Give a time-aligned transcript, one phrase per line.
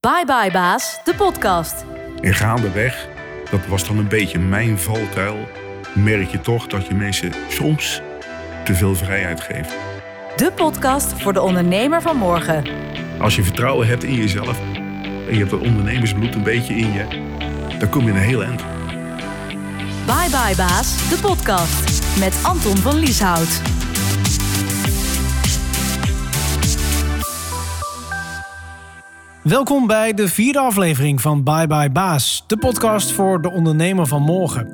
[0.00, 1.84] Bye Bye Baas, de podcast.
[2.20, 3.08] En gaandeweg,
[3.50, 5.48] dat was dan een beetje mijn valkuil,
[5.94, 8.02] merk je toch dat je mensen soms
[8.64, 9.74] te veel vrijheid geeft.
[10.36, 12.64] De podcast voor de ondernemer van morgen.
[13.18, 14.60] Als je vertrouwen hebt in jezelf
[15.28, 17.06] en je hebt dat ondernemersbloed een beetje in je,
[17.78, 18.62] dan kom je een heel eind.
[20.06, 22.18] Bye Bye Baas, de podcast.
[22.18, 23.79] Met Anton van Lieshout.
[29.42, 34.22] Welkom bij de vierde aflevering van Bye Bye Baas, de podcast voor de ondernemer van
[34.22, 34.68] morgen.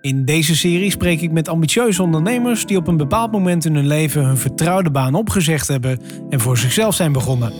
[0.00, 3.86] In deze serie spreek ik met ambitieuze ondernemers die op een bepaald moment in hun
[3.86, 6.00] leven hun vertrouwde baan opgezegd hebben
[6.30, 7.52] en voor zichzelf zijn begonnen.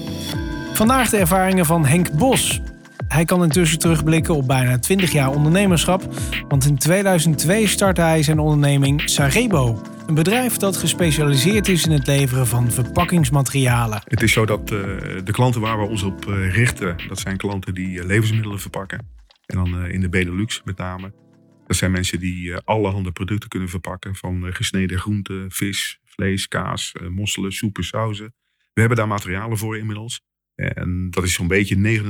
[0.72, 2.60] Vandaag de ervaringen van Henk Bos.
[3.12, 6.02] Hij kan intussen terugblikken op bijna 20 jaar ondernemerschap,
[6.48, 12.06] want in 2002 startte hij zijn onderneming Sarebo, een bedrijf dat gespecialiseerd is in het
[12.06, 14.02] leveren van verpakkingsmaterialen.
[14.04, 14.68] Het is zo dat uh,
[15.24, 19.06] de klanten waar we ons op uh, richten, dat zijn klanten die uh, levensmiddelen verpakken.
[19.46, 21.12] En dan in de Benelux met name.
[21.66, 24.14] Dat zijn mensen die allerhande producten kunnen verpakken.
[24.14, 28.34] Van gesneden groenten, vis, vlees, kaas, mosselen, soepen, sauzen.
[28.72, 30.20] We hebben daar materialen voor inmiddels.
[30.60, 32.00] En dat is zo'n beetje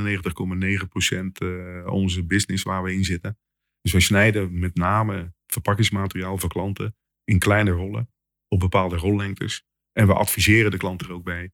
[1.85, 3.39] 99,9% onze business waar we in zitten.
[3.81, 8.11] Dus wij snijden met name verpakkingsmateriaal voor klanten in kleine rollen,
[8.49, 9.65] op bepaalde rollengtes.
[9.93, 11.53] En we adviseren de klant er ook bij.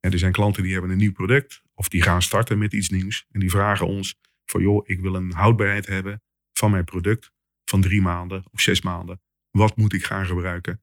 [0.00, 2.88] En er zijn klanten die hebben een nieuw product of die gaan starten met iets
[2.88, 3.26] nieuws.
[3.30, 7.32] En die vragen ons van joh, ik wil een houdbaarheid hebben van mijn product
[7.64, 9.20] van drie maanden of zes maanden.
[9.50, 10.82] Wat moet ik gaan gebruiken?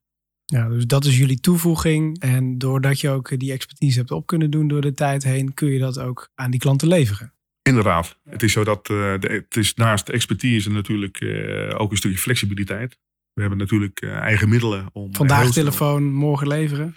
[0.53, 2.19] Ja, dus dat is jullie toevoeging.
[2.19, 5.69] En doordat je ook die expertise hebt op kunnen doen door de tijd heen, kun
[5.69, 7.33] je dat ook aan die klanten leveren.
[7.61, 8.19] Inderdaad.
[8.23, 12.17] Het is zo dat uh, de, het is naast expertise natuurlijk uh, ook een stukje
[12.17, 12.97] flexibiliteit.
[13.33, 15.15] We hebben natuurlijk uh, eigen middelen om.
[15.15, 16.95] Vandaag telefoon, morgen leveren?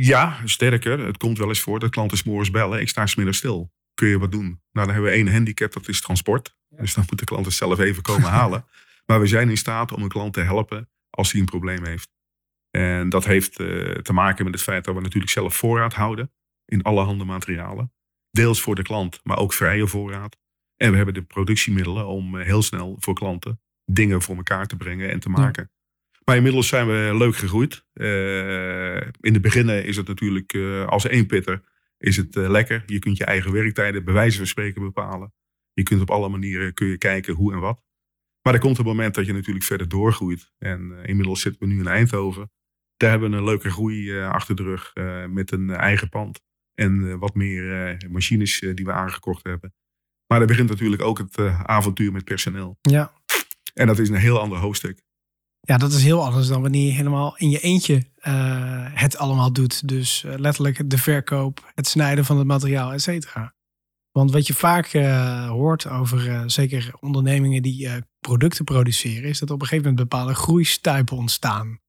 [0.00, 1.06] Ja, sterker.
[1.06, 2.80] Het komt wel eens voor dat klanten s'morgens bellen.
[2.80, 3.72] Ik sta smiddag stil.
[3.94, 4.60] Kun je wat doen?
[4.72, 6.56] Nou, dan hebben we één handicap, dat is transport.
[6.68, 6.76] Ja.
[6.76, 8.64] Dus dan moet de klant het zelf even komen halen.
[9.06, 12.10] Maar we zijn in staat om een klant te helpen als hij een probleem heeft.
[12.72, 16.32] En dat heeft uh, te maken met het feit dat we natuurlijk zelf voorraad houden
[16.64, 17.92] in allerhande materialen.
[18.30, 20.36] Deels voor de klant, maar ook vrije voorraad.
[20.76, 24.76] En we hebben de productiemiddelen om uh, heel snel voor klanten dingen voor elkaar te
[24.76, 25.70] brengen en te maken.
[25.70, 25.80] Ja.
[26.24, 27.84] Maar inmiddels zijn we leuk gegroeid.
[27.94, 31.62] Uh, in het begin is het natuurlijk uh, als één pitter
[31.98, 32.82] is het uh, lekker.
[32.86, 35.32] Je kunt je eigen werktijden bij wijze van spreken bepalen.
[35.72, 37.82] Je kunt op alle manieren kun je kijken hoe en wat.
[38.42, 40.52] Maar er komt een moment dat je natuurlijk verder doorgroeit.
[40.58, 42.50] En inmiddels zitten we nu in Eindhoven.
[42.96, 44.92] Daar hebben we een leuke groei achter de rug
[45.30, 46.40] met een eigen pand.
[46.74, 49.74] En wat meer machines die we aangekocht hebben.
[50.26, 52.78] Maar er begint natuurlijk ook het avontuur met personeel.
[52.80, 53.12] Ja,
[53.74, 55.02] en dat is een heel ander hoofdstuk.
[55.60, 59.52] Ja, dat is heel anders dan wanneer je helemaal in je eentje uh, het allemaal
[59.52, 59.88] doet.
[59.88, 63.54] Dus uh, letterlijk de verkoop, het snijden van het materiaal, et cetera.
[64.10, 67.88] Want wat je vaak uh, hoort over zeker ondernemingen die
[68.18, 71.80] producten produceren, is dat op een gegeven moment bepaalde groeistuipen ontstaan.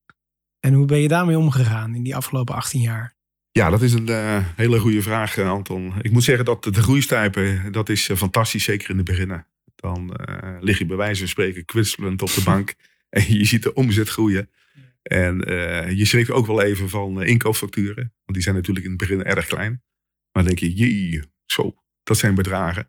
[0.64, 3.16] En hoe ben je daarmee omgegaan in die afgelopen 18 jaar?
[3.50, 4.08] Ja, dat is een
[4.56, 5.92] hele goede vraag, Anton.
[6.00, 9.46] Ik moet zeggen dat de groeistuipen, dat is fantastisch, zeker in de beginnen.
[9.74, 12.74] Dan uh, lig je bij wijze van spreken kwitselend op de bank.
[13.08, 14.50] en je ziet de omzet groeien.
[15.02, 15.36] En
[15.96, 18.12] je schrikt ook wel even van inkoopfacturen.
[18.24, 19.82] Want die zijn natuurlijk in het begin erg klein.
[20.32, 22.88] Maar dan denk je, jee, zo, dat zijn bedragen.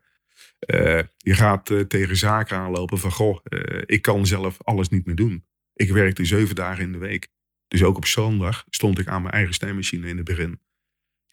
[1.18, 3.40] je gaat tegen zaken aanlopen van, goh,
[3.85, 5.46] ik kan zelf alles niet meer doen.
[5.74, 7.34] Ik werkte zeven dagen in de week.
[7.68, 10.59] Dus ook op zondag stond ik aan mijn eigen snijmachine in het begin.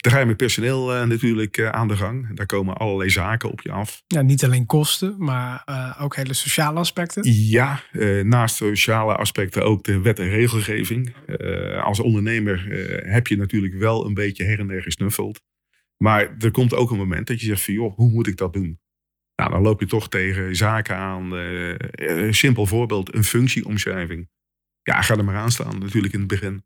[0.03, 2.35] Dan ga je met personeel uh, natuurlijk uh, aan de gang.
[2.35, 4.03] Daar komen allerlei zaken op je af.
[4.07, 7.23] Ja, niet alleen kosten, maar uh, ook hele sociale aspecten.
[7.49, 7.83] Ja,
[8.23, 11.13] naast sociale aspecten ook de wet en regelgeving.
[11.83, 12.65] als ondernemer
[13.05, 15.41] heb je natuurlijk wel een beetje her en der gesnuffeld.
[15.97, 18.53] Maar er komt ook een moment dat je zegt van joh, hoe moet ik dat
[18.53, 18.79] doen?
[19.35, 21.31] Nou, dan loop je toch tegen zaken aan.
[21.31, 24.29] een simpel voorbeeld, een functieomschrijving.
[24.83, 26.63] Ja, ga er maar aan staan natuurlijk in het begin.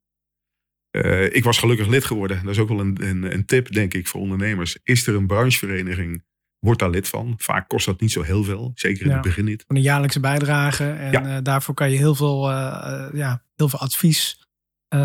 [0.92, 2.44] Uh, ik was gelukkig lid geworden.
[2.44, 4.78] Dat is ook wel een, een, een, tip, denk ik, voor ondernemers.
[4.84, 6.24] Is er een branchevereniging?
[6.60, 7.34] Word daar lid van.
[7.38, 8.72] Vaak kost dat niet zo heel veel.
[8.76, 9.64] Zeker in ja, het begin niet.
[9.68, 10.90] Een jaarlijkse bijdrage.
[10.90, 11.36] En ja.
[11.36, 14.46] uh, daarvoor kan je heel veel, uh, ja, heel veel advies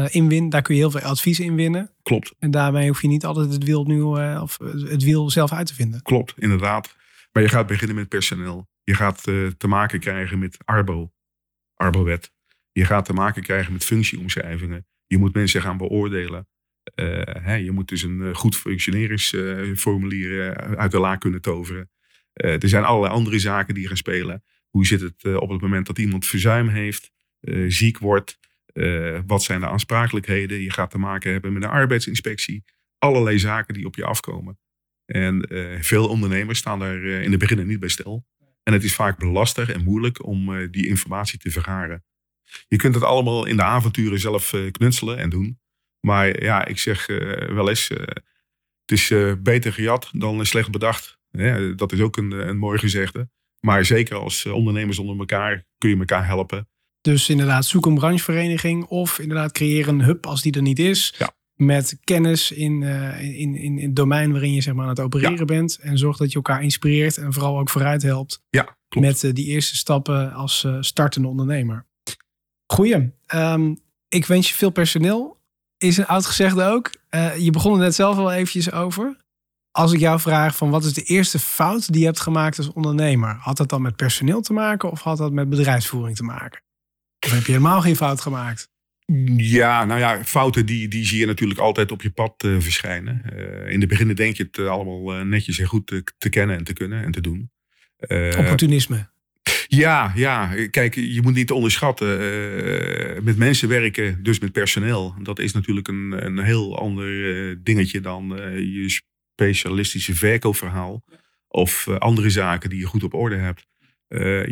[0.09, 0.51] inwinnen.
[0.51, 1.91] Daar kun je heel veel advies in winnen.
[2.03, 2.35] Klopt.
[2.39, 4.59] En daarmee hoef je niet altijd het wiel opnieuw of
[4.89, 6.03] het wiel zelf uit te vinden.
[6.03, 6.97] Klopt, inderdaad.
[7.33, 8.69] Maar je gaat beginnen met personeel.
[8.85, 11.13] Je gaat te maken krijgen met Arbo.
[11.75, 12.33] Arbo-wet.
[12.73, 14.87] Je gaat te maken krijgen met functieomschrijvingen.
[15.07, 16.47] Je moet mensen gaan beoordelen.
[16.95, 21.91] Uh, hè, je moet dus een goed functioneringsformulier uit de la kunnen toveren.
[22.33, 24.45] Er zijn allerlei andere zaken die gaan spelen.
[24.69, 27.11] Hoe zit het op het moment dat iemand verzuim heeft,
[27.67, 28.41] ziek wordt?
[29.27, 30.61] wat zijn de aansprakelijkheden?
[30.61, 32.65] Je gaat te maken hebben met een arbeidsinspectie.
[32.99, 34.59] Allerlei zaken die op je afkomen.
[35.05, 35.49] En
[35.81, 38.27] veel ondernemers staan daar in het begin niet bij stil.
[38.63, 42.05] En het is vaak lastig en moeilijk om die informatie te vergaren.
[42.69, 45.61] Je kunt het allemaal in de avonturen zelf knutselen en doen.
[46.01, 47.07] Maar ja, ik zeg
[47.47, 49.13] wel eens, het is
[49.43, 51.19] beter gejat dan slecht bedacht.
[51.77, 53.29] dat is ook een, een mooi gezegde.
[53.67, 56.69] Maar zeker als ondernemers onder elkaar kun je elkaar helpen.
[57.01, 61.15] Dus inderdaad, zoek een branchevereniging of inderdaad creëer een hub als die er niet is.
[61.19, 61.35] Ja.
[61.55, 65.01] Met kennis in, uh, in, in, in het domein waarin je zeg maar, aan het
[65.01, 65.79] opereren bent.
[65.81, 68.43] En zorg dat je elkaar inspireert en vooral ook vooruit helpt.
[68.51, 69.07] Ja, klopt.
[69.07, 71.87] Met uh, die eerste stappen als uh, startende ondernemer.
[72.73, 73.13] Goeie.
[73.35, 73.79] Um,
[74.09, 75.41] ik wens je veel personeel.
[75.79, 76.91] Is een oud gezegde ook.
[77.39, 79.17] je begon er net zelf al eventjes over.
[79.71, 82.73] Als ik jou vraag van wat is de eerste fout die je hebt gemaakt als
[82.73, 83.37] ondernemer?
[83.41, 86.63] Had dat dan met personeel te maken of had dat met bedrijfsvoering te maken?
[87.27, 88.71] Of heb je helemaal geen fout gemaakt?
[89.37, 93.23] Ja, nou ja, fouten die, die zie je natuurlijk altijd op je pad uh, verschijnen.
[93.33, 96.65] Uh, in de beginnen denk je het allemaal netjes en goed te, te, kennen en
[96.65, 97.51] te kunnen en te doen.
[98.39, 99.12] Opportunisme.
[99.75, 102.09] Ja, ja, kijk, je moet niet onderschatten.
[103.25, 105.15] met mensen werken, dus met personeel.
[105.23, 108.27] Dat is natuurlijk een, een heel ander dingetje dan
[108.73, 109.01] je
[109.35, 111.05] specialistische verkoopverhaal.
[111.49, 113.67] Of andere zaken die je goed op orde hebt.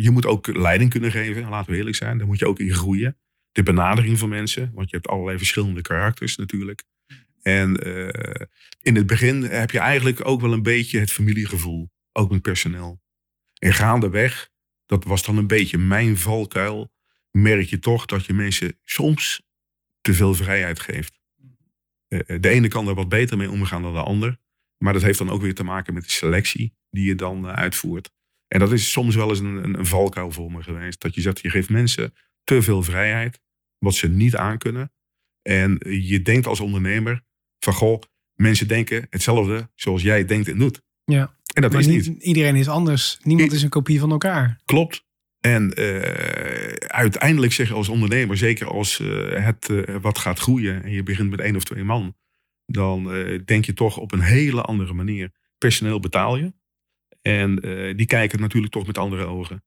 [0.02, 2.18] Je moet ook leiding kunnen geven, laten we eerlijk zijn.
[2.18, 3.16] Daar moet je ook in groeien.
[3.52, 6.82] De benadering van mensen, want je hebt allerlei verschillende karakters natuurlijk.
[7.42, 7.76] En
[8.82, 13.00] in het begin heb je eigenlijk ook wel een beetje het familiegevoel, ook met personeel.
[13.58, 14.50] En gaandeweg,
[14.90, 16.92] dat was dan een beetje mijn valkuil,
[17.30, 19.42] merk je toch dat je mensen soms
[20.00, 21.20] te veel vrijheid geeft.
[22.08, 24.38] Uh, de ene kan er wat beter mee omgaan dan de ander.
[24.78, 28.10] Maar dat heeft dan ook weer te maken met de selectie die je dan uitvoert.
[28.48, 31.00] En dat is soms wel eens een, een, valkuil voor me geweest.
[31.00, 32.14] Dat je zegt, je geeft mensen
[32.44, 33.40] te veel vrijheid,
[33.78, 34.92] wat ze niet aankunnen.
[35.42, 37.22] En je denkt als ondernemer
[37.58, 38.02] van, goh,
[38.34, 40.82] mensen denken hetzelfde zoals jij denkt en doet.
[41.04, 41.38] Ja.
[41.54, 43.18] En dat is niet, Iedereen is anders.
[43.22, 44.60] Niemand is een kopie van elkaar.
[44.64, 45.08] Klopt.
[45.40, 46.00] En uh,
[46.86, 51.02] uiteindelijk zeg je als ondernemer, zeker als uh, het uh, wat gaat groeien en je
[51.02, 52.16] begint met één of twee man,
[52.66, 53.04] dan
[53.44, 55.32] denk je toch op een hele andere manier.
[55.58, 56.52] Personeel betaal je.
[57.22, 57.56] En
[57.96, 59.64] die kijken natuurlijk toch met andere ogen.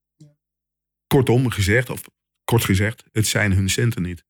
[1.08, 2.02] Kortom gezegd, of
[2.44, 4.26] kort gezegd, het zijn hun centen niet.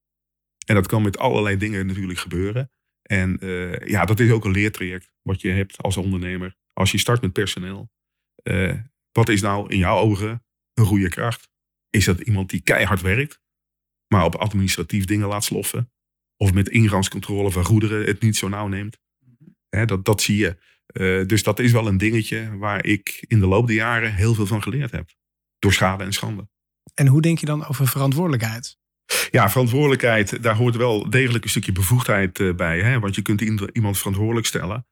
[0.65, 2.71] En dat kan met allerlei dingen natuurlijk gebeuren.
[3.01, 3.37] En
[3.85, 6.55] ja, dat is ook een leertraject wat je hebt als ondernemer.
[6.73, 7.91] Als je start met personeel.
[8.43, 8.73] Uh,
[9.11, 10.43] wat is nou in jouw ogen
[10.73, 11.49] een goede kracht?
[11.89, 13.39] Is dat iemand die keihard werkt,
[14.07, 15.91] maar op administratief dingen laat sloffen?
[16.37, 18.97] Of met ingangscontrole van goederen het niet zo nauw neemt?
[19.69, 20.57] He, dat, dat zie je.
[20.93, 24.33] Uh, dus dat is wel een dingetje waar ik in de loop der jaren heel
[24.33, 25.09] veel van geleerd heb.
[25.59, 26.47] Door schade en schande.
[26.93, 28.77] En hoe denk je dan over verantwoordelijkheid?
[29.31, 32.81] Ja, verantwoordelijkheid, daar hoort wel degelijk een stukje bevoegdheid uh, bij.
[32.81, 32.99] Hè?
[32.99, 33.41] Want je kunt
[33.71, 34.87] iemand verantwoordelijk stellen.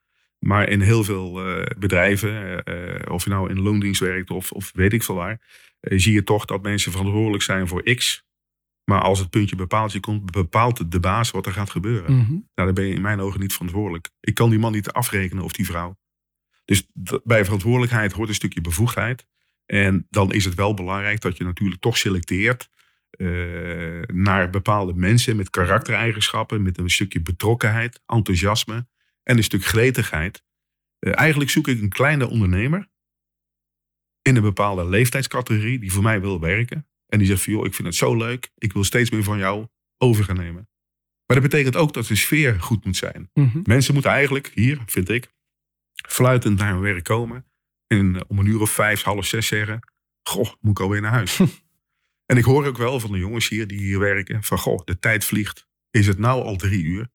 [0.46, 2.64] Maar in heel veel uh, bedrijven,
[3.10, 5.42] of je nou in loondienst werkt of, of weet ik veel waar,
[5.82, 8.24] zie je toch dat mensen verantwoordelijk zijn voor X.
[8.84, 12.14] Maar als het puntje bepaalt je komt, bepaalt de baas wat er gaat gebeuren.
[12.14, 12.50] Mm -hmm.
[12.56, 14.10] Nou, dan ben je in mijn ogen niet verantwoordelijk.
[14.20, 15.98] Ik kan die man niet afrekenen of die vrouw.
[16.66, 16.88] Dus
[17.24, 19.28] bij verantwoordelijkheid hoort een stukje bevoegdheid.
[19.66, 22.70] En dan is het wel belangrijk dat je natuurlijk toch selecteert
[24.08, 28.88] naar bepaalde mensen met karaktereigenschappen, met een stukje betrokkenheid, enthousiasme
[29.24, 30.44] en een stuk gretigheid.
[31.00, 32.90] Uh, eigenlijk zoek ik een kleine ondernemer
[34.22, 36.88] in een bepaalde leeftijdscategorie die voor mij wil werken.
[37.06, 38.52] En die zegt van joh, ik vind het zo leuk.
[38.58, 39.68] Ik wil steeds meer van jou
[39.98, 40.70] over gaan nemen.
[41.26, 43.30] Maar dat betekent ook dat de sfeer goed moet zijn.
[43.34, 43.62] Mm -hmm.
[43.66, 45.32] Mensen moeten eigenlijk, hier vind ik,
[46.08, 47.46] fluitend naar hun werk komen.
[47.88, 49.80] En om een uur of vijf, half zes zeggen.
[50.24, 51.40] Goh, moet ik alweer naar huis.
[52.32, 54.44] en ik hoor ook wel van de jongens hier die hier werken.
[54.44, 55.68] Van goh, de tijd vliegt.
[55.90, 57.10] Is het nou al drie uur?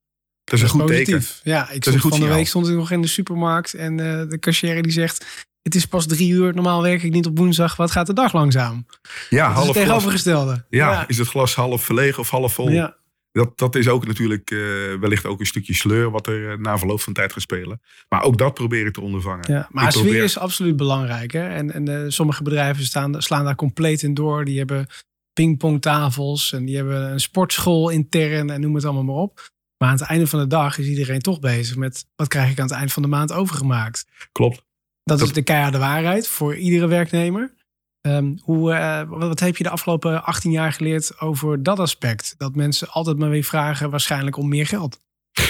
[0.51, 1.07] Dat is een goed positief.
[1.07, 1.51] teken.
[1.51, 3.75] Ja, ik stond van de week stond ik nog in de supermarkt.
[3.75, 5.47] En uh, de cashier die zegt...
[5.63, 6.55] Het is pas drie uur.
[6.55, 7.77] Normaal werk ik niet op woensdag.
[7.77, 8.87] Wat gaat de dag langzaam?
[9.31, 10.65] Ja, half het tegenovergestelde.
[10.69, 12.71] Ja, ja, is het glas half verlegen of half vol?
[12.71, 12.97] Ja.
[13.33, 14.61] Dat, dat is ook natuurlijk uh,
[15.01, 17.81] wellicht ook een stukje sleur wat er uh, na verloop van tijd gaat spelen.
[18.09, 19.53] Maar ook dat probeer ik te ondervangen.
[19.53, 20.23] Ja, maar ik sfeer probeer...
[20.23, 21.33] is absoluut belangrijk.
[21.33, 21.49] Hè?
[21.49, 24.45] En, en sommige bedrijven staan, slaan daar compleet in door.
[24.45, 24.87] Die hebben
[25.33, 29.55] pingpongtafels en die hebben een sportschool intern en noem het allemaal maar op.
[29.79, 32.59] Maar aan het einde van de dag is iedereen toch bezig met wat krijg ik
[32.59, 34.07] aan het eind van de maand overgemaakt.
[34.33, 34.65] Klopt.
[35.03, 37.55] Dat, is de keiharde waarheid voor iedere werknemer.
[38.01, 42.35] Um, hoe, uh, wat heb je de afgelopen 18 jaar geleerd over dat aspect?
[42.39, 45.01] Dat mensen altijd maar weer vragen, waarschijnlijk om meer geld.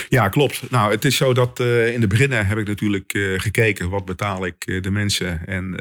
[0.09, 0.71] Ja, klopt.
[0.71, 4.05] Nou, het is zo dat uh, in de beginnen heb ik natuurlijk uh, gekeken wat
[4.05, 5.81] betaal ik de mensen en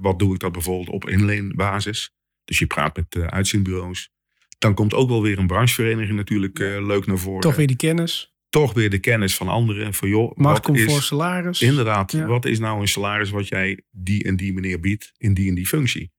[0.00, 2.10] wat doe ik dat bijvoorbeeld op inleenbasis.
[2.44, 4.10] Dus je praat met uitzendbureaus.
[4.62, 7.40] Dan komt ook wel weer een branchevereniging natuurlijk leuk naar voren.
[7.40, 8.34] Toch weer die kennis.
[8.48, 9.94] toch weer de kennis van anderen.
[9.94, 11.62] Van joh, Markt wat komt is, voor salaris.
[11.62, 12.26] Inderdaad, Ja.
[12.26, 15.54] wat is nou een salaris wat jij die en die meneer biedt in die en
[15.54, 16.12] die functie?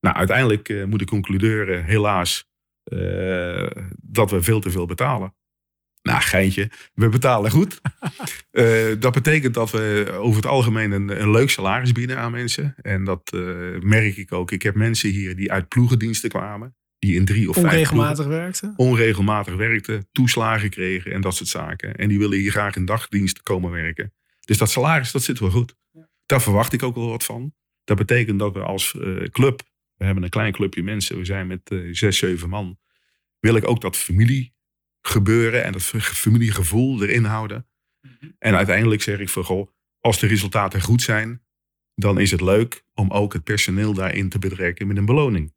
[0.00, 2.44] Nou, uiteindelijk eh, moet ik concluderen, helaas,
[2.84, 3.66] eh,
[4.02, 5.34] dat we veel te veel betalen.
[6.02, 7.80] Nou, geintje, we betalen goed.
[8.50, 12.74] Eh, dat betekent dat we over het algemeen een, een leuk salaris bieden aan mensen.
[12.82, 13.40] En dat eh,
[13.80, 14.50] merk ik ook.
[14.50, 16.76] Ik heb mensen hier die uit ploegendiensten kwamen.
[16.98, 18.72] Die in drie of vijf Onregelmatig werkte.
[18.76, 21.96] onregelmatig werkten, toeslagen kregen en dat soort zaken.
[21.96, 24.12] En die willen hier graag in dagdienst komen werken.
[24.40, 25.76] Dus dat salaris, dat zit wel goed.
[26.26, 27.54] Daar verwacht ik ook wel wat van.
[27.84, 29.62] Dat betekent dat we als eh, club,
[29.96, 32.78] we hebben een klein clubje mensen, we zijn met eh, zes, zeven man,
[33.40, 34.54] wil ik ook dat familie
[35.00, 37.68] gebeuren en dat familiegevoel erin houden.
[38.38, 41.42] En uiteindelijk zeg ik van, goh, als de resultaten goed zijn,
[41.94, 45.54] dan is het leuk om ook het personeel daarin te betrekken met een beloning.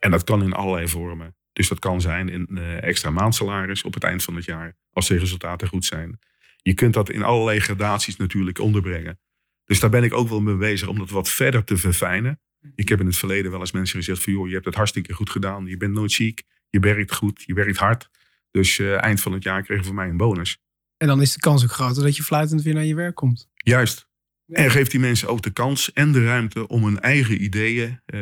[0.00, 1.36] En dat kan in allerlei vormen.
[1.52, 5.08] Dus dat kan zijn in eh, extra maandsalaris op het eind van het jaar, als
[5.08, 6.18] de resultaten goed zijn.
[6.56, 9.20] Je kunt dat in allerlei gradaties natuurlijk onderbrengen.
[9.64, 12.40] Dus daar ben ik ook wel mee bezig om dat wat verder te verfijnen.
[12.74, 15.12] Ik heb in het verleden wel eens mensen gezegd van joh, je hebt het hartstikke
[15.12, 15.66] goed gedaan.
[15.66, 18.10] Je bent nooit ziek, je werkt goed, je werkt hard.
[18.50, 20.58] Dus eh, eind van het jaar kregen van mij een bonus.
[20.96, 23.48] En dan is de kans ook groter dat je fluitend weer naar je werk komt.
[23.54, 24.09] Juist.
[24.50, 28.20] En geeft die mensen ook de kans en de ruimte om hun eigen ideeën eh,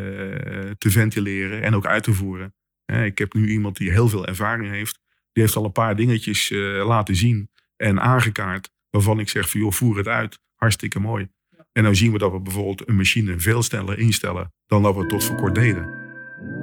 [0.79, 2.55] te ventileren en ook uit te voeren.
[2.87, 4.99] Ik heb nu iemand die heel veel ervaring heeft.
[5.33, 8.71] Die heeft al een paar dingetjes eh, laten zien en aangekaart.
[8.91, 10.39] Waarvan ik zeg van joh, voer het uit.
[10.55, 11.29] Hartstikke mooi.
[11.73, 15.01] En dan zien we dat we bijvoorbeeld een machine veel sneller instellen dan dat we
[15.01, 15.97] het tot voor kort deden.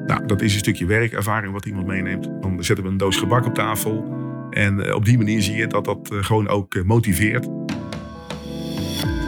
[0.05, 2.23] Nou, dat is een stukje werkervaring wat iemand meeneemt.
[2.23, 4.13] Dan zetten we een doos gebak op tafel.
[4.49, 7.47] En eh, op die manier zie je dat dat gewoon ook motiveert.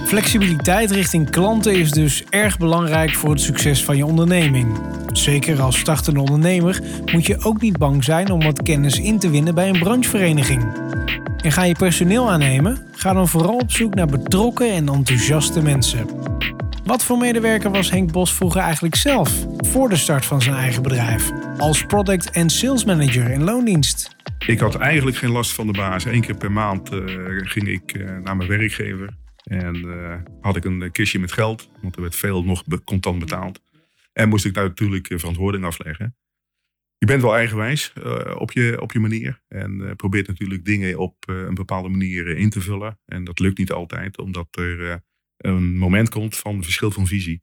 [0.08, 4.80] Flexibiliteit richting klanten is dus erg belangrijk voor het succes van je onderneming.
[5.12, 9.30] Zeker als startende ondernemer moet je ook niet bang zijn om wat kennis in te
[9.30, 10.64] winnen bij een branchevereniging.
[11.42, 12.78] En ga je personeel aannemen?
[12.92, 16.06] Ga dan vooral op zoek naar betrokken en enthousiaste mensen.
[16.84, 20.84] Wat voor medewerker was Henk Bos vroeger eigenlijk zelf, voor de start van zijn eigen
[20.84, 24.16] bedrijf, als product- en sales manager in loondienst?
[24.46, 26.06] Ik had eigenlijk geen last van de baas.
[26.06, 27.00] Eén keer per maand eh,
[27.44, 29.10] ging ik eh, naar mijn werkgever.
[29.48, 31.70] En eh, had ik een kistje met geld.
[31.82, 33.62] Want er werd veel nog contant betaald.
[34.14, 36.18] En moest ik daar natuurlijk eh, verantwoording afleggen.
[36.98, 39.42] Je bent wel eigenwijs eh, op, je, op je manier.
[39.48, 43.00] En probeert natuurlijk dingen op een bepaalde manier in te vullen.
[43.06, 44.18] En dat lukt niet altijd.
[44.18, 45.04] Omdat er
[45.38, 47.42] een moment komt van verschil van visie.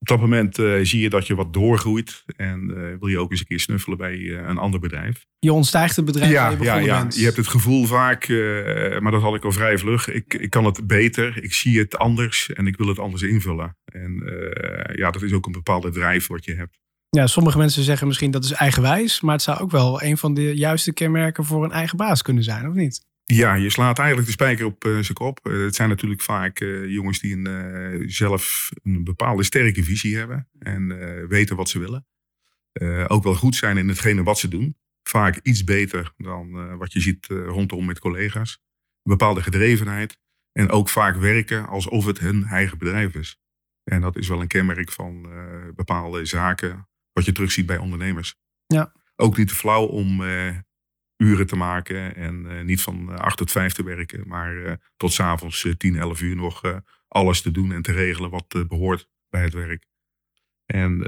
[0.00, 2.24] Op dat moment eh, zie je dat je wat doorgroeit.
[2.36, 5.26] En eh, wil je ook eens een keer snuffelen bij eh, een ander bedrijf.
[5.38, 7.00] Je ontstijgt het bedrijf waar Ja, je ja, ja.
[7.00, 7.16] bent.
[7.16, 8.28] je hebt het gevoel vaak,
[9.00, 10.08] maar dat had ik al vrij vlug.
[10.08, 13.76] Ik, ik kan het beter, ik zie het anders en ik wil het anders invullen.
[13.84, 14.22] En
[14.94, 16.78] ja, dat is ook een bepaalde drijf wat je hebt.
[17.08, 20.34] Ja, sommige mensen zeggen misschien dat is eigenwijs, maar het zou ook wel een van
[20.34, 23.04] de juiste kenmerken voor een eigen baas kunnen zijn, of niet?
[23.34, 25.46] Ja, je slaat eigenlijk de spijker op eh, zijn kop.
[25.46, 30.48] Eh, het zijn natuurlijk vaak eh, jongens die een, zelf een bepaalde sterke visie hebben
[30.58, 30.88] en
[31.28, 32.06] weten wat ze willen.
[33.06, 34.76] Ook wel goed zijn in hetgene wat ze doen.
[35.02, 38.58] Vaak iets beter dan wat je ziet rondom met collega's.
[39.02, 40.18] Een bepaalde gedrevenheid.
[40.52, 43.38] En ook vaak werken alsof het hun eigen bedrijf is.
[43.84, 45.28] En dat is wel een kenmerk van
[45.74, 48.34] bepaalde zaken wat je terugziet bij ondernemers.
[48.66, 48.92] Ja.
[49.16, 50.22] Ook niet te flauw om
[51.18, 54.72] uren te maken en eh, niet van eh, 8 tot 5 te werken, maar eh,
[54.96, 58.64] tot s'avonds uh, 10, 11 uur nog alles te doen en te regelen wat eh,
[58.64, 59.86] behoort bij het werk.
[60.66, 61.06] En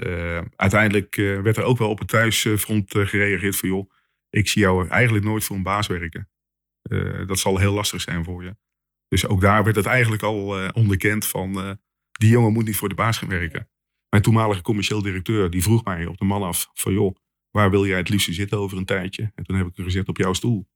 [0.57, 3.91] uiteindelijk werd er ook wel op het thuisfront gereageerd van joh,
[4.31, 6.31] ik zie jou eigenlijk nooit voor een baas werken.
[7.27, 8.57] Dat zal heel lastig zijn voor je.
[9.09, 11.79] Dus ook daar werd het eigenlijk al onderkend van
[12.11, 13.69] die jongen moet niet voor de baas gaan werken.
[14.09, 17.17] Mijn toenmalige commercieel directeur die vroeg mij op de man af van joh,
[17.51, 19.33] waar wil jij het liefst zitten over een tijdje?
[19.35, 20.69] En toen heb ik er gezegd op jouw stoel.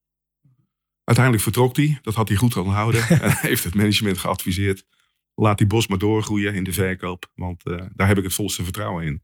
[1.05, 3.09] Uiteindelijk vertrok hij, dat had hij goed onthouden.
[3.09, 4.87] en heeft het management geadviseerd.
[5.35, 8.65] Laat die bos maar doorgroeien in de verkoop, want uh, daar heb ik het volste
[8.65, 9.23] vertrouwen in.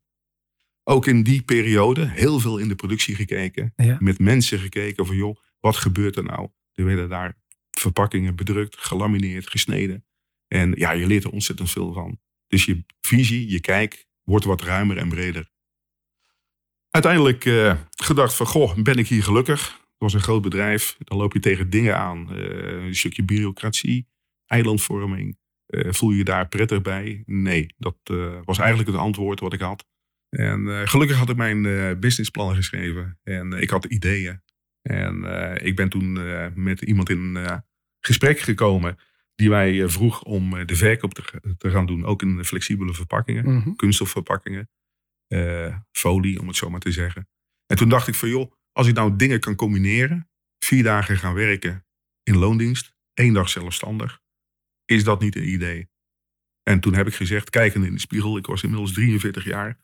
[0.85, 3.73] Ook in die periode heel veel in de productie gekeken.
[3.77, 3.97] Ja.
[4.01, 6.49] Met mensen gekeken van joh, wat gebeurt er nou?
[6.73, 7.39] Er werden daar
[7.71, 10.05] verpakkingen bedrukt, gelamineerd, gesneden.
[10.47, 12.21] En ja, je leert er ontzettend veel van.
[12.47, 15.51] Dus je visie, je kijk, wordt wat ruimer en breder.
[16.91, 19.69] Uiteindelijk uh, gedacht van, goh, ben ik hier gelukkig?
[19.69, 20.97] Het was een groot bedrijf.
[20.99, 22.29] Dan loop je tegen dingen aan.
[22.33, 24.07] Uh, een stukje bureaucratie,
[24.47, 25.39] eilandvorming.
[25.67, 27.23] Uh, voel je je daar prettig bij?
[27.27, 27.97] Nee, dat
[28.45, 29.87] was eigenlijk het antwoord wat ik had.
[30.29, 31.63] En gelukkig had ik mijn
[32.01, 33.19] businessplan geschreven.
[33.23, 34.43] En ik had ideeën.
[34.83, 35.25] En
[35.65, 36.19] ik ben toen
[36.63, 37.39] met iemand in
[38.01, 38.99] gesprek gekomen
[39.35, 42.05] die mij vroeg om de verkoop te, te, gaan doen.
[42.05, 43.77] Ook in flexibele verpakkingen, mm -hmm.
[43.77, 44.69] kunststofverpakkingen,
[45.35, 47.29] uh, folie om het zo maar te zeggen.
[47.67, 50.31] En toen dacht ik van joh, als ik nou dingen kan combineren,
[50.65, 51.87] vier dagen gaan werken
[52.23, 54.21] in loondienst, één dag zelfstandig.
[54.85, 55.89] Is dat niet een idee?
[56.63, 59.79] En toen heb ik gezegd, kijkend in de spiegel, ik was inmiddels 43 jaar.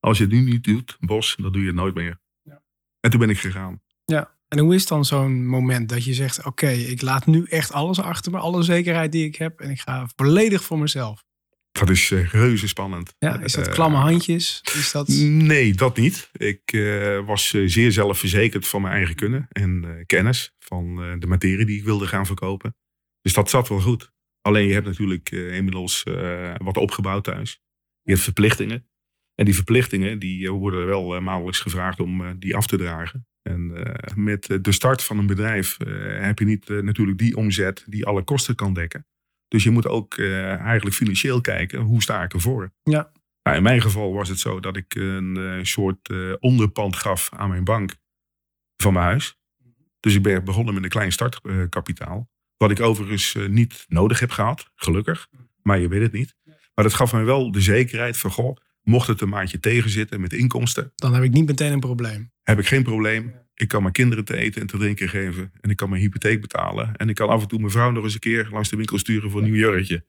[0.00, 2.20] Als je het nu niet doet, Bos, dan doe je het nooit meer.
[2.42, 2.62] Ja.
[3.00, 3.82] En toen ben ik gegaan.
[4.04, 7.72] Ja, en hoe is dan zo'n moment dat je zegt: Oké, ik laat nu echt
[7.72, 11.24] alles achter me, alle zekerheid die ik heb, en ik ga volledig voor mezelf?
[11.78, 13.14] Dat is uh, reuze spannend.
[13.18, 14.60] Ja, is dat Uh, klamme handjes?
[14.74, 15.08] Is dat...
[15.08, 16.30] Nee, dat niet.
[16.32, 21.78] Ik uh, was zeer zelfverzekerd van mijn eigen kunnen en kennis van de materie die
[21.78, 22.76] ik wilde gaan verkopen.
[23.20, 24.12] Dus dat zat wel goed.
[24.40, 26.02] Alleen je hebt natuurlijk inmiddels
[26.56, 27.60] wat opgebouwd thuis.
[28.02, 28.88] Je hebt verplichtingen.
[29.34, 33.26] En die verplichtingen die worden wel maandelijks gevraagd om die af te dragen.
[33.42, 33.72] En
[34.14, 35.76] met de start van een bedrijf
[36.18, 39.06] heb je niet natuurlijk die omzet die alle kosten kan dekken.
[39.54, 42.72] Dus je moet ook eigenlijk financieel kijken, hoe sta ik ervoor?
[42.82, 43.12] Ja.
[43.42, 47.64] Nou, in mijn geval was het zo dat ik een soort onderpand gaf aan mijn
[47.64, 47.94] bank
[48.76, 49.38] van mijn huis.
[50.00, 52.30] Dus ik ben begonnen met een klein startkapitaal.
[52.56, 55.28] Wat ik overigens niet nodig heb gehad, gelukkig.
[55.62, 56.34] Maar je weet het niet.
[56.44, 60.32] Maar dat gaf mij wel de zekerheid van, goh, mocht het een maandje tegenzitten met
[60.32, 60.92] inkomsten.
[60.94, 63.34] Dan heb ik niet meteen een probleem heb ik geen probleem.
[63.54, 65.52] Ik kan mijn kinderen te eten en te drinken geven.
[65.60, 66.96] En ik kan mijn hypotheek betalen.
[66.96, 68.98] En ik kan af en toe mijn vrouw nog eens een keer langs de winkel
[68.98, 70.04] sturen voor een nieuw jurkje.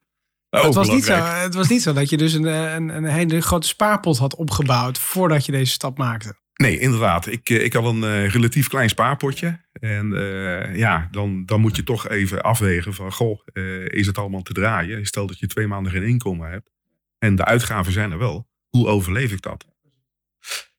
[0.50, 3.06] Nou, het, was niet zo, het was niet zo dat je dus een, een, een
[3.06, 6.36] hele grote spaarpot had opgebouwd voordat je deze stap maakte.
[6.56, 7.28] Nee, inderdaad.
[7.28, 9.60] Ik, ik had een uh, relatief klein spaarpotje.
[9.72, 13.12] En uh, ja, dan, dan moet je toch even afwegen van...
[13.12, 15.06] Goh, uh, is het allemaal te draaien?
[15.06, 16.72] Stel dat je twee maanden geen inkomen hebt.
[17.20, 18.48] En de uitgaven zijn er wel.
[18.70, 19.66] Hoe overleef ik dat?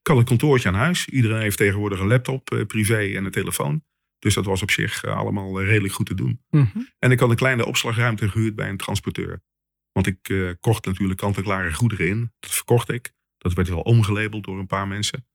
[0.07, 1.07] Ik had een kantoortje aan huis.
[1.07, 3.83] Iedereen heeft tegenwoordig een laptop, uh, privé en een telefoon.
[4.19, 6.43] Dus dat was op zich uh, allemaal uh, redelijk goed te doen.
[6.49, 6.87] Mm -hmm.
[6.99, 9.43] En ik had een kleine opslagruimte gehuurd bij een transporteur.
[9.91, 12.31] Want ik kocht natuurlijk kant-en-klare goederen in.
[12.39, 13.13] Dat verkocht ik.
[13.37, 15.27] Dat werd wel omgelabeld door een paar mensen.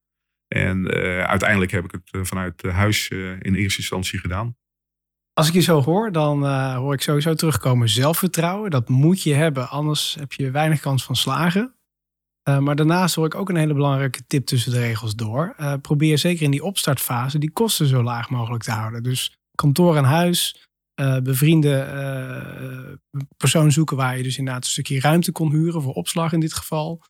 [0.49, 0.91] En
[1.27, 4.57] uiteindelijk heb ik het vanuit huis in eerste instantie gedaan.
[5.33, 8.71] Als ik je zo hoor, dan hoor ik sowieso terugkomen zelfvertrouwen.
[8.71, 11.75] Dat moet je hebben, anders heb je weinig kans van slagen.
[12.49, 15.55] Uh, maar daarnaast hoor ik ook een hele belangrijke tip tussen de regels door.
[15.61, 19.03] Uh, probeer zeker in die opstartfase die kosten zo laag mogelijk te houden.
[19.03, 20.67] Dus kantoor en huis,
[21.01, 22.99] uh, bevriende
[23.37, 26.53] persoon zoeken waar je dus inderdaad een stukje ruimte kon huren voor opslag in dit
[26.53, 27.03] geval.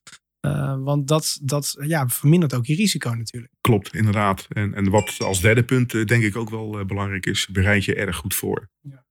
[0.79, 3.53] want dat, dat ja, vermindert ook je risico natuurlijk.
[3.61, 4.47] Klopt, inderdaad.
[4.49, 8.17] En, en wat als derde punt denk ik ook wel belangrijk is, bereid je erg
[8.17, 8.69] goed voor.
[8.81, 9.05] Ja.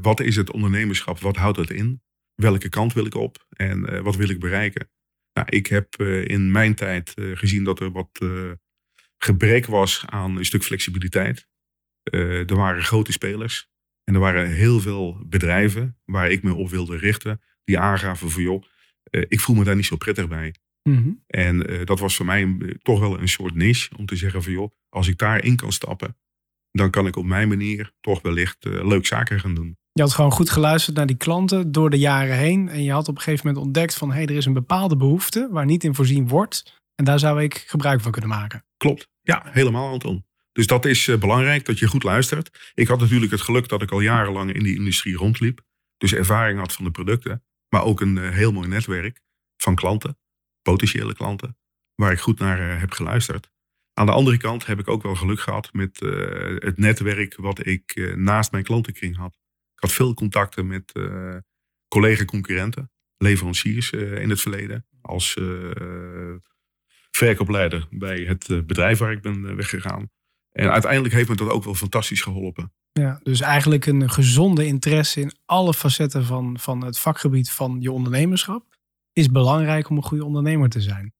[0.00, 1.18] wat is het ondernemerschap?
[1.18, 2.00] Wat houdt het in?
[2.34, 3.46] Welke kant wil ik op?
[3.48, 4.88] En wat wil ik bereiken?
[5.36, 8.52] Nou, ik heb uh, in mijn tijd uh, gezien dat er wat uh,
[9.18, 11.48] gebrek was aan een stuk flexibiliteit.
[12.10, 13.68] er waren grote spelers
[14.04, 17.40] en er waren heel veel bedrijven waar ik me op wilde richten.
[17.64, 18.62] Die aangaven van joh,
[19.10, 20.54] ik voel me daar niet zo prettig bij.
[20.82, 21.22] Mm -hmm.
[21.26, 24.52] En dat was voor mij een, toch wel een soort niche om te zeggen van
[24.52, 26.16] joh, als ik daarin kan stappen,
[26.70, 29.78] dan kan ik op mijn manier toch wellicht leuk zaken gaan doen.
[29.96, 32.68] Je had gewoon goed geluisterd naar die klanten door de jaren heen.
[32.68, 34.08] En je had op een gegeven moment ontdekt van...
[34.08, 36.80] hé, hey, er is een bepaalde behoefte waar niet in voorzien wordt.
[36.94, 38.64] En daar zou ik gebruik van kunnen maken.
[38.76, 39.08] Klopt.
[39.22, 40.26] Ja, helemaal Anton.
[40.52, 42.70] Dus dat is uh, belangrijk, dat je goed luistert.
[42.74, 45.60] Ik had natuurlijk het geluk dat ik al jarenlang in die industrie rondliep.
[45.96, 47.44] Dus ervaring had van de producten.
[47.68, 49.20] Maar ook een uh, heel mooi netwerk
[49.56, 50.18] van klanten.
[50.62, 51.58] Potentiële klanten.
[51.94, 53.50] Waar ik goed naar uh, heb geluisterd.
[53.94, 56.00] Aan de andere kant heb ik ook wel geluk gehad met
[56.58, 57.36] het netwerk...
[57.36, 59.38] wat ik naast mijn klantenkring had.
[59.76, 61.36] Ik had veel contacten met uh,
[61.88, 64.86] collega-concurrenten, leveranciers uh, in het verleden.
[65.00, 66.34] Als uh,
[67.10, 70.10] verkoopleider bij het bedrijf waar ik ben weggegaan.
[70.52, 72.72] En uiteindelijk heeft me dat ook wel fantastisch geholpen.
[72.92, 77.92] Ja, dus eigenlijk een gezonde interesse in alle facetten van, van het vakgebied van je
[77.92, 78.76] ondernemerschap.
[79.12, 81.14] Is belangrijk om een goede ondernemer te zijn.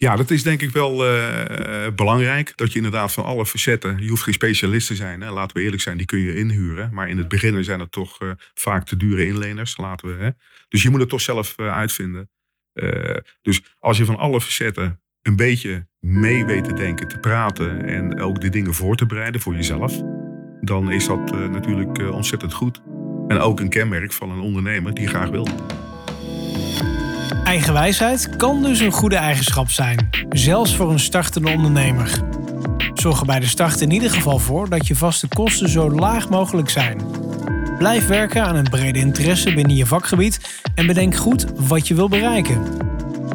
[0.00, 2.52] Ja, dat is denk ik wel uh, belangrijk.
[2.56, 4.02] Dat je inderdaad van alle facetten.
[4.02, 5.20] Je hoeft geen specialist te zijn.
[5.20, 5.30] Hè.
[5.30, 6.90] Laten we eerlijk zijn, die kun je inhuren.
[6.92, 9.76] Maar in het begin zijn het toch uh, vaak te dure inleners.
[9.76, 10.30] Laten we, hè.
[10.68, 12.30] Dus je moet het toch zelf uh, uitvinden.
[13.42, 17.84] dus als je van alle facetten een beetje mee weet te denken, te praten.
[17.84, 20.00] En ook de dingen voor te bereiden voor jezelf.
[20.60, 22.80] Dan is dat natuurlijk ontzettend goed.
[23.28, 25.48] En ook een kenmerk van een ondernemer die graag wil.
[27.48, 32.20] Eigenwijsheid kan dus een goede eigenschap zijn, zelfs voor een startende ondernemer.
[32.94, 36.28] Zorg er bij de start in ieder geval voor dat je vaste kosten zo laag
[36.28, 37.00] mogelijk zijn.
[37.78, 42.08] Blijf werken aan een brede interesse binnen je vakgebied en bedenk goed wat je wil
[42.08, 42.87] bereiken.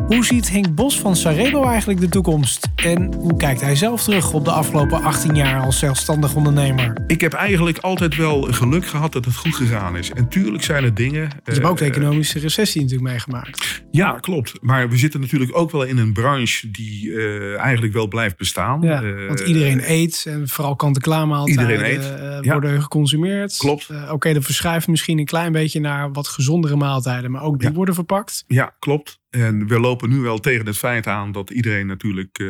[0.07, 2.67] Hoe ziet Henk Bos van Sarebo eigenlijk de toekomst?
[2.75, 7.03] En hoe kijkt hij zelf terug op de afgelopen 18 jaar als zelfstandig ondernemer?
[7.07, 10.11] Ik heb eigenlijk altijd wel geluk gehad dat het goed gegaan is.
[10.11, 11.21] En tuurlijk zijn er dingen...
[11.21, 13.83] Je hebt ook de eh, economische recessie natuurlijk meegemaakt.
[13.91, 14.53] Ja, klopt.
[14.61, 18.81] Maar we zitten natuurlijk ook wel in een branche die eh, eigenlijk wel blijft bestaan.
[18.81, 22.51] Ja, Eh, want iedereen eet en vooral kant-en-klaar maaltijden Iedereen eet, ja.
[22.53, 23.57] worden geconsumeerd.
[23.57, 23.89] Klopt.
[24.11, 27.73] Oké, dat verschuift misschien een klein beetje naar wat gezondere maaltijden, maar ook die Ja.
[27.75, 28.43] worden verpakt.
[28.47, 29.21] Ja, klopt.
[29.33, 32.47] En we lopen nu wel tegen het feit aan dat iedereen natuurlijk eh,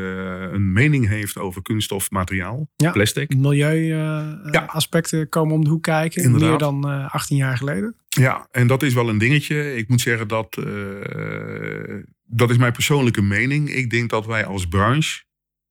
[0.51, 2.91] een mening heeft over kunststofmateriaal, Ja.
[2.91, 3.35] plastic.
[3.35, 5.25] Milieuaspecten Ja.
[5.29, 6.49] komen om de hoek kijken, Inderdaad.
[6.49, 7.95] meer dan eh, 18 jaar geleden.
[8.09, 9.75] Ja, en dat is wel een dingetje.
[9.75, 13.69] Ik moet zeggen dat eh, dat is mijn persoonlijke mening.
[13.69, 15.23] Ik denk dat wij als branche,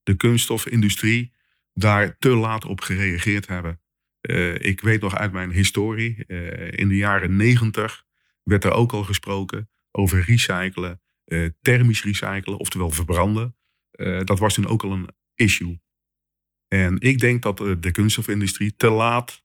[0.02, 1.32] de kunststofindustrie,
[1.74, 3.80] daar te laat op gereageerd hebben.
[4.20, 8.04] Eh, ik weet nog uit mijn historie, eh, in de jaren negentig
[8.42, 13.56] werd er ook al gesproken over recyclen, eh, thermisch recyclen, oftewel verbranden.
[13.90, 15.80] Eh, dat was toen ook al een issue.
[16.68, 19.44] En ik denk dat eh, de kunststofindustrie te laat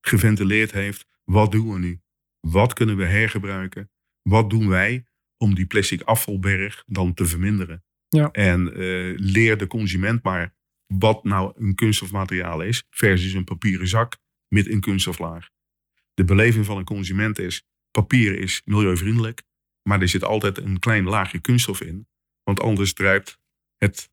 [0.00, 1.06] geventileerd heeft.
[1.24, 2.00] Wat doen we nu?
[2.40, 3.90] Wat kunnen we hergebruiken?
[4.22, 7.84] Wat doen wij om die plastic afvalberg dan te verminderen?
[8.08, 8.30] Ja.
[8.30, 8.68] En
[9.16, 10.54] leer de consument maar
[10.86, 14.18] wat nou een kunststofmateriaal is versus een papieren zak
[14.48, 15.48] met een kunststoflaag.
[16.14, 19.42] De beleving van een consument is, papier is milieuvriendelijk,
[19.86, 22.06] maar er zit altijd een klein laagje kunststof in.
[22.42, 23.38] Want anders druipt
[23.76, 24.10] het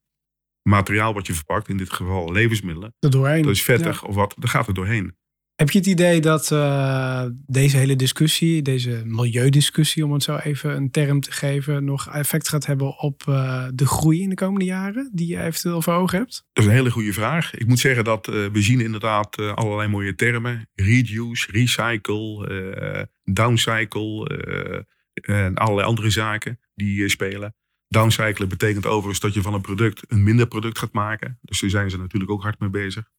[0.62, 3.42] materiaal wat je verpakt, in dit geval levensmiddelen, Er doorheen.
[3.44, 3.76] dat is Ja.
[3.76, 5.16] vettig of wat, dan gaat er doorheen.
[5.56, 10.76] Heb je het idee dat eh, deze hele discussie, deze milieudiscussie, om het zo even
[10.76, 14.66] een term te geven, nog effect gaat hebben op eh, de groei in de komende
[14.66, 16.46] jaren die je eventueel voor ogen hebt?
[16.54, 17.54] Dat is een hele goede vraag.
[17.54, 20.70] Ik moet zeggen dat eh, we zien inderdaad allerlei mooie termen.
[20.76, 27.56] Reduce, recycle, downcycle en allerlei andere zaken die eh, spelen.
[27.88, 31.40] Downcyclen betekent overigens dat je van een product een minder product gaat maken.
[31.42, 33.12] Dus daar zijn ze natuurlijk ook hard mee bezig.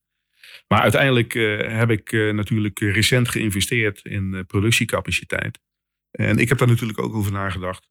[0.68, 5.60] Maar uiteindelijk eh, heb ik eh, natuurlijk eh, recent geïnvesteerd in eh, productiecapaciteit.
[6.10, 7.88] En ik heb daar natuurlijk ook over nagedacht.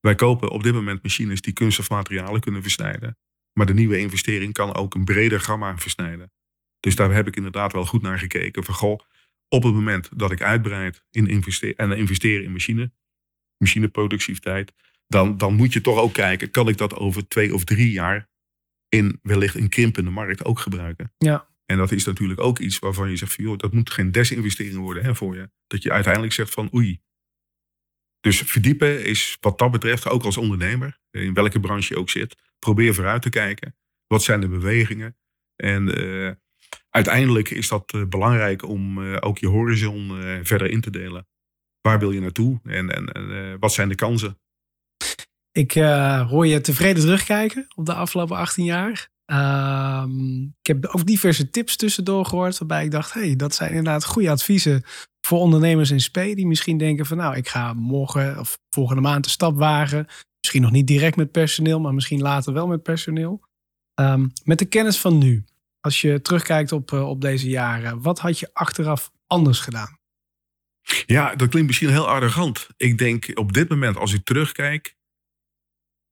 [0.00, 3.18] Wij kopen op dit moment machines die kunststofmaterialen kunnen versnijden.
[3.52, 6.32] Maar de nieuwe investering kan ook een breder gamma versnijden.
[6.80, 8.64] Dus daar heb ik inderdaad wel goed naar gekeken.
[8.64, 9.00] Van goh,
[9.48, 12.92] op het moment dat ik uitbreid in investeer, en investeer in machine,
[13.58, 14.72] machineproductiviteit,
[15.06, 18.28] dan, dan moet je toch ook kijken, kan ik dat over twee of drie jaar
[18.88, 21.12] in wellicht een krimpende markt ook gebruiken?
[21.18, 21.48] Ja.
[21.66, 24.76] En dat is natuurlijk ook iets waarvan je zegt van joh, dat moet geen desinvestering
[24.76, 25.50] worden hè, voor je.
[25.66, 27.00] Dat je uiteindelijk zegt van oei.
[28.20, 32.36] Dus verdiepen is wat dat betreft, ook als ondernemer, in welke branche je ook zit,
[32.58, 33.76] probeer vooruit te kijken.
[34.06, 35.16] Wat zijn de bewegingen?
[35.56, 36.32] En eh,
[36.90, 41.26] uiteindelijk is dat eh, belangrijk om eh, ook je horizon verder in te delen.
[41.88, 44.38] Waar wil je naartoe en, en, en eh, wat zijn de kansen?
[45.52, 49.08] Ik eh, hoor je tevreden terugkijken op de afgelopen 18 jaar.
[49.24, 54.04] Ehm, ik heb ook diverse tips tussendoor gehoord waarbij ik dacht, hey, dat zijn inderdaad
[54.04, 54.82] goede adviezen
[55.26, 59.24] voor ondernemers in SP die misschien denken van nou, ik ga morgen of volgende maand
[59.24, 60.06] de stap wagen.
[60.40, 63.40] Misschien nog niet direct met personeel, maar misschien later wel met personeel.
[63.94, 65.44] Ehm, met de kennis van nu,
[65.80, 69.98] als je terugkijkt op, eh, op deze jaren, wat had je achteraf anders gedaan?
[71.06, 72.66] Ja, dat klinkt misschien heel arrogant.
[72.76, 74.96] Ik denk op dit moment, als ik terugkijk,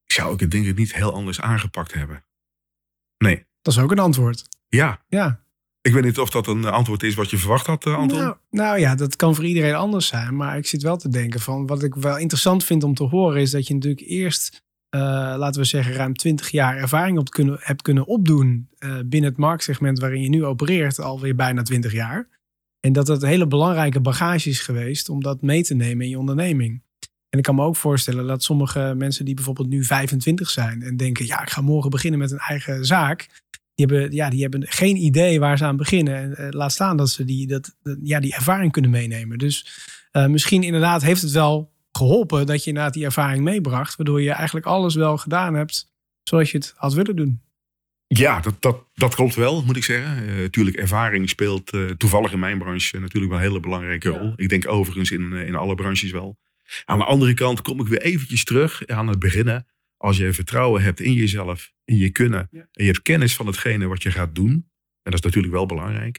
[0.05, 2.25] zou ik het denk ik niet heel anders aangepakt hebben.
[3.19, 3.47] Nee.
[3.63, 4.49] Dat is ook een antwoord.
[4.69, 5.45] Ja, Ja.
[5.81, 8.19] ik weet niet of dat een antwoord is wat je verwacht had, eh, Anton.
[8.19, 10.37] Nou, nou ja, dat kan voor iedereen anders zijn.
[10.37, 13.41] Maar ik zit wel te denken van wat ik wel interessant vind om te horen
[13.41, 15.01] is dat je natuurlijk eerst, eh,
[15.37, 19.39] laten we zeggen, ruim 20 jaar ervaring op kunnen, hebt kunnen opdoen eh, binnen het
[19.39, 22.29] marktsegment waarin je nu opereert, alweer bijna 20 jaar.
[22.87, 26.19] En dat dat hele belangrijke bagage is geweest om dat mee te nemen in je
[26.19, 26.83] onderneming.
[27.29, 30.97] En ik kan me ook voorstellen dat sommige mensen die bijvoorbeeld nu 25 zijn en
[30.97, 33.29] denken, ja, ik ga morgen beginnen met een eigen zaak.
[33.75, 36.15] Die hebben, ja, die hebben geen idee waar ze aan beginnen.
[36.17, 39.39] En eh, laat staan dat ze die, dat, dat- ja, die ervaring kunnen meenemen.
[39.39, 39.67] Dus
[40.11, 43.97] eh, misschien inderdaad heeft het wel geholpen dat je inderdaad die ervaring meebracht.
[43.97, 45.91] Waardoor je eigenlijk alles wel gedaan hebt
[46.23, 47.41] zoals je het had willen doen.
[48.19, 50.51] Ja, dat, dat, dat klopt wel, moet ik zeggen.
[50.51, 54.19] Tuurlijk, ervaring speelt eh, toevallig in mijn branche natuurlijk wel een hele belangrijke Ja.
[54.19, 54.33] rol.
[54.37, 56.39] Ik denk overigens in, eh, in alle branches wel.
[56.85, 59.67] Aan de andere kant kom ik weer eventjes terug aan het beginnen.
[59.97, 62.49] Als je vertrouwen hebt in jezelf, in je kunnen.
[62.51, 62.61] Ja.
[62.61, 64.51] En je hebt kennis van hetgene wat je gaat doen.
[65.03, 66.19] En dat is natuurlijk wel belangrijk.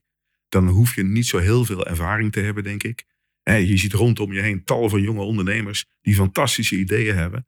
[0.49, 3.05] Dan hoef je niet zo heel veel ervaring te hebben, denk ik.
[3.43, 7.47] Je ziet rondom je heen tal van jonge ondernemers die fantastische ideeën hebben.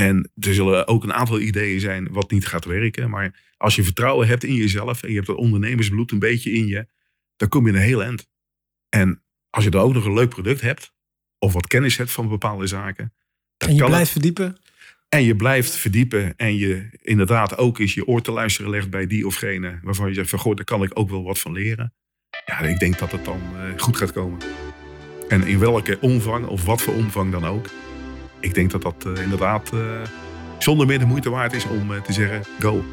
[0.00, 3.10] En er zullen ook een aantal ideeën zijn wat niet gaat werken.
[3.10, 6.66] Maar als je vertrouwen hebt in jezelf en je hebt dat ondernemersbloed een beetje in
[6.66, 6.86] je,
[7.36, 8.28] dan kom je een heel eind.
[8.88, 10.92] En als je dan ook nog een leuk product hebt,
[11.38, 13.12] of wat kennis hebt van bepaalde zaken,
[13.56, 14.56] dan En je kan blijft het, verdiepen.
[15.08, 19.06] En je blijft verdiepen en je inderdaad ook eens je oor te luisteren legt bij
[19.06, 21.52] die of gene waarvan je zegt van goh, daar kan ik ook wel wat van
[21.52, 21.94] leren.
[22.44, 24.38] Ja, ik denk dat het dan uh, goed gaat komen.
[25.28, 27.66] En in welke omvang of wat voor omvang dan ook.
[28.40, 29.80] Ik denk dat dat uh, inderdaad uh,
[30.58, 32.84] zonder meer de moeite waard is om te zeggen go.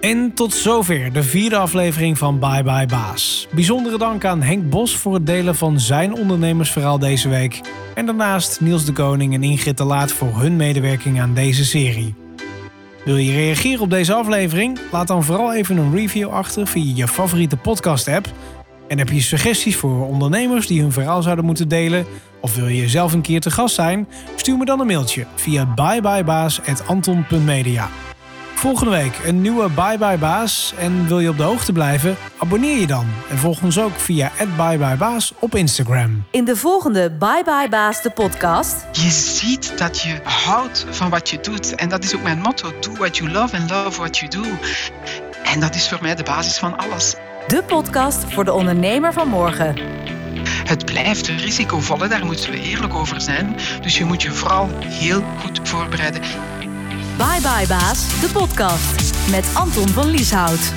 [0.00, 3.48] En tot zover de vierde aflevering van Bye Bye Baas.
[3.54, 7.60] Bijzondere dank aan Henk Bos voor het delen van zijn ondernemersverhaal deze week.
[7.94, 12.14] En daarnaast Niels de Koning en Ingrid de Laat voor hun medewerking aan deze serie.
[13.04, 14.78] Wil je reageren op deze aflevering?
[14.92, 18.28] Laat dan vooral even een review achter via je favoriete podcast-app.
[18.88, 22.06] En heb je suggesties voor ondernemers die hun verhaal zouden moeten delen?
[22.40, 24.08] Of wil je zelf een keer te gast zijn?
[24.36, 27.88] Stuur me dan een mailtje via byebyebaas.anton.media.
[28.60, 30.74] Volgende week een nieuwe Bye Bye Baas.
[30.78, 32.16] En wil je op de hoogte blijven?
[32.38, 33.06] Abonneer je dan.
[33.30, 36.24] En volg ons ook via @byebyebaas op Instagram.
[36.30, 38.86] In de volgende Bye Bye Baas, de podcast.
[38.92, 41.74] Je ziet dat je houdt van wat je doet.
[41.74, 42.72] En dat is ook mijn motto.
[42.80, 44.42] Do what you love and love what you do.
[45.44, 47.14] En dat is voor mij de basis van alles.
[47.46, 49.74] De podcast voor de ondernemer van morgen.
[50.70, 53.56] Het blijft risicovolle, daar moeten we eerlijk over zijn.
[53.80, 56.20] Dus je moet je vooral heel goed voorbereiden.
[57.16, 60.72] Bye Bye Baas, de podcast met Anton van Lieshout.